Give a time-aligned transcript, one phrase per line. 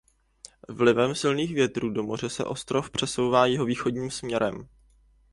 [0.69, 4.67] Vlivem silných větrů od moře se ostrov přesouvá jihovýchodním směrem.